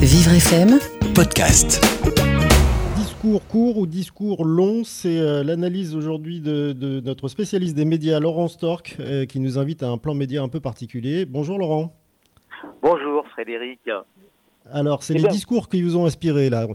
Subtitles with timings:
[0.00, 0.78] Vivre FM,
[1.16, 1.84] podcast.
[2.96, 8.20] Discours court ou discours long, c'est euh, l'analyse aujourd'hui de, de notre spécialiste des médias,
[8.20, 11.24] Laurent Stork, euh, qui nous invite à un plan média un peu particulier.
[11.24, 11.92] Bonjour Laurent.
[12.82, 13.80] Bonjour Frédéric.
[14.72, 16.68] Alors, c'est Eh les bien- discours qui vous ont inspiré là.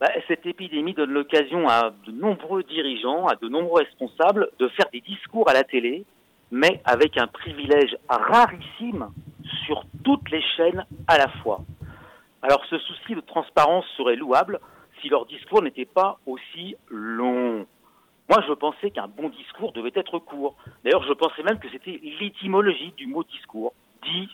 [0.00, 4.86] Bah, cette épidémie donne l'occasion à de nombreux dirigeants, à de nombreux responsables de faire
[4.92, 6.04] des discours à la télé,
[6.50, 9.06] mais avec un privilège rarissime
[10.06, 11.62] toutes les chaînes à la fois.
[12.40, 14.60] Alors ce souci de transparence serait louable
[15.00, 17.66] si leur discours n'était pas aussi long.
[18.28, 20.54] Moi, je pensais qu'un bon discours devait être court.
[20.84, 23.72] D'ailleurs, je pensais même que c'était l'étymologie du mot discours.
[24.04, 24.28] Dit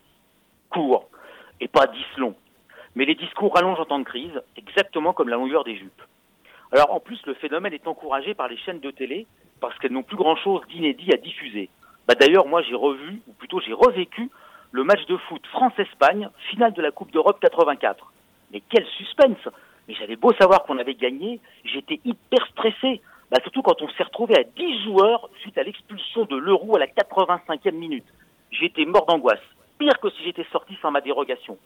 [0.68, 1.08] court
[1.58, 2.34] et pas dix long.
[2.94, 6.02] Mais les discours rallongent en temps de crise, exactement comme la longueur des jupes.
[6.70, 9.26] Alors en plus, le phénomène est encouragé par les chaînes de télé
[9.58, 11.70] parce qu'elles n'ont plus grand-chose d'inédit à diffuser.
[12.06, 14.30] Bah, D'ailleurs, moi j'ai revu, ou plutôt j'ai revécu,
[14.72, 18.10] le match de foot France-Espagne, finale de la Coupe d'Europe 84.
[18.52, 19.48] Mais quel suspense
[19.86, 23.02] Mais j'avais beau savoir qu'on avait gagné, j'étais hyper stressé.
[23.30, 26.78] Bah, surtout quand on s'est retrouvé à 10 joueurs suite à l'expulsion de l'Euro à
[26.78, 28.06] la 85e minute.
[28.50, 29.40] J'étais mort d'angoisse.
[29.78, 31.58] Pire que si j'étais sorti sans ma dérogation.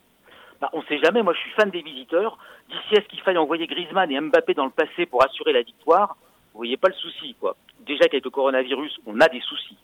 [0.61, 2.39] Bah, on sait jamais, moi je suis fan des visiteurs.
[2.69, 5.62] D'ici à ce qu'il faille envoyer Griezmann et Mbappé dans le passé pour assurer la
[5.62, 6.17] victoire,
[6.53, 7.57] vous voyez pas le souci, quoi.
[7.81, 9.77] Déjà qu'avec le coronavirus, on a des soucis.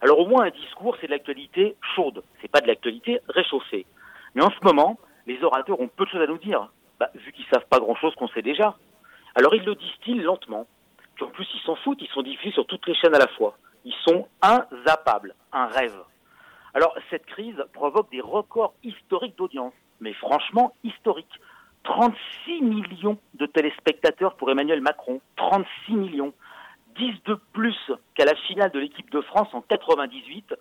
[0.00, 3.86] Alors au moins un discours, c'est de l'actualité chaude, c'est pas de l'actualité réchauffée.
[4.34, 7.32] Mais en ce moment, les orateurs ont peu de choses à nous dire, bah, vu
[7.32, 8.76] qu'ils savent pas grand-chose qu'on sait déjà.
[9.34, 10.66] Alors ils le distillent lentement.
[11.14, 13.28] Puis en plus, ils s'en foutent, ils sont diffusés sur toutes les chaînes à la
[13.28, 13.56] fois.
[13.84, 15.98] Ils sont inzappables, un rêve.
[16.74, 21.40] Alors cette crise provoque des records historiques d'audience, mais franchement historiques.
[21.84, 26.32] 36 millions de téléspectateurs pour Emmanuel Macron, 36 millions,
[26.96, 27.76] 10 de plus
[28.68, 30.54] de l'équipe de France en 98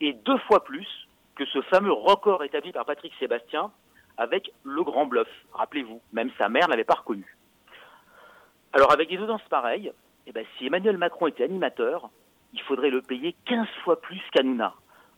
[0.00, 0.88] et deux fois plus
[1.36, 3.70] que ce fameux record établi par Patrick Sébastien
[4.16, 5.28] avec le grand bluff.
[5.52, 7.36] Rappelez-vous, même sa mère n'avait pas reconnu.
[8.72, 9.92] Alors avec des audiences pareilles,
[10.26, 12.10] eh ben, si Emmanuel Macron était animateur,
[12.52, 14.74] il faudrait le payer 15 fois plus qu'Anouna.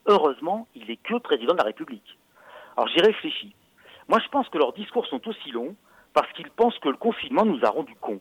[0.06, 2.18] Heureusement, il n'est que président de la République.
[2.76, 3.54] Alors j'y réfléchis.
[4.08, 5.76] Moi, je pense que leurs discours sont aussi longs
[6.14, 8.20] parce qu'ils pensent que le confinement nous a rendus cons.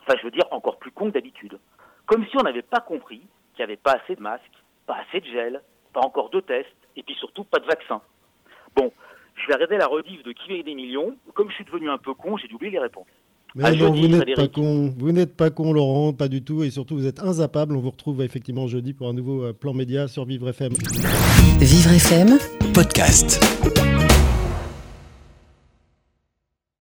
[0.00, 1.58] Enfin, je veux dire encore plus cons que d'habitude.
[2.06, 3.22] Comme si on n'avait pas compris
[3.58, 4.44] qu'il n'y avait pas assez de masques,
[4.86, 5.60] pas assez de gel,
[5.92, 8.00] pas encore de tests, et puis surtout pas de vaccin.
[8.76, 8.92] Bon,
[9.34, 11.16] je vais regarder la rediff de Qui veut des millions.
[11.34, 13.06] Comme je suis devenu un peu con, j'ai oublié les réponses.
[13.54, 16.44] Mais À non, jeudi, vous n'êtes pas con, vous n'êtes pas con Laurent, pas du
[16.44, 17.74] tout, et surtout vous êtes inzappable.
[17.74, 20.72] On vous retrouve effectivement jeudi pour un nouveau euh, plan média sur Vivre FM.
[21.58, 22.38] Vivre FM,
[22.74, 23.87] Podcast.